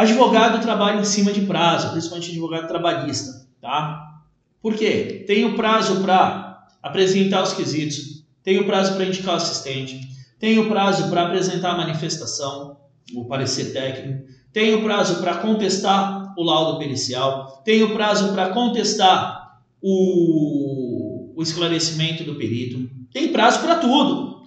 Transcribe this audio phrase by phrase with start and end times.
[0.00, 4.22] Advogado trabalha em cima de prazo, principalmente advogado trabalhista, tá?
[4.62, 5.24] Por quê?
[5.26, 10.00] Tem o prazo para apresentar os quesitos, tem o prazo para indicar o assistente,
[10.38, 12.78] tem o prazo para apresentar a manifestação,
[13.14, 14.24] o parecer técnico,
[14.54, 21.42] tem o prazo para contestar o laudo pericial, tem o prazo para contestar o, o
[21.42, 24.44] esclarecimento do perito, tem prazo para tudo.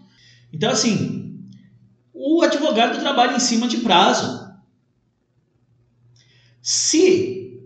[0.52, 1.38] Então, assim,
[2.12, 4.43] o advogado trabalha em cima de prazo.
[6.64, 7.62] Se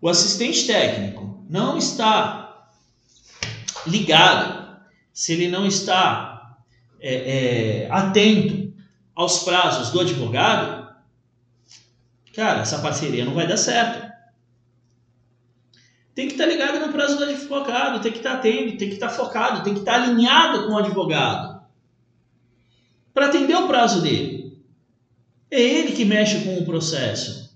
[0.00, 2.70] o assistente técnico não está
[3.86, 4.80] ligado,
[5.12, 6.56] se ele não está
[6.98, 8.72] é, é, atento
[9.14, 10.94] aos prazos do advogado,
[12.34, 14.10] cara, essa parceria não vai dar certo.
[16.14, 19.10] Tem que estar ligado no prazo do advogado, tem que estar atento, tem que estar
[19.10, 21.62] focado, tem que estar alinhado com o advogado
[23.12, 24.58] para atender o prazo dele.
[25.50, 27.53] É ele que mexe com o processo.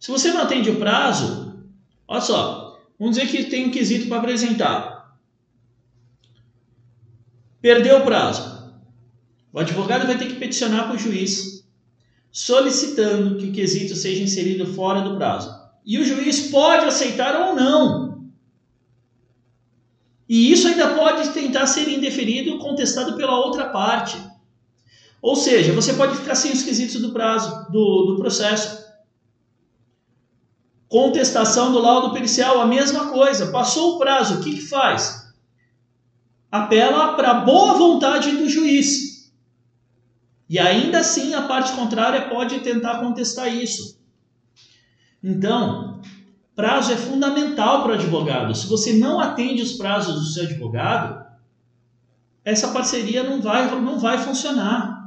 [0.00, 1.62] Se você não atende o prazo,
[2.08, 5.18] olha só, vamos dizer que tem um quesito para apresentar.
[7.60, 8.74] Perdeu o prazo.
[9.52, 11.60] O advogado vai ter que peticionar para o juiz
[12.32, 15.54] solicitando que o quesito seja inserido fora do prazo.
[15.84, 18.30] E o juiz pode aceitar ou não.
[20.26, 24.16] E isso ainda pode tentar ser indeferido contestado pela outra parte.
[25.20, 28.79] Ou seja, você pode ficar sem os quesitos do prazo, do, do processo.
[30.90, 33.52] Contestação do laudo pericial, a mesma coisa.
[33.52, 35.32] Passou o prazo, o que, que faz?
[36.50, 39.30] Apela para a boa vontade do juiz.
[40.48, 44.00] E ainda assim a parte contrária pode tentar contestar isso.
[45.22, 46.02] Então,
[46.56, 48.52] prazo é fundamental para o advogado.
[48.56, 51.24] Se você não atende os prazos do seu advogado,
[52.44, 54.99] essa parceria não vai, não vai funcionar.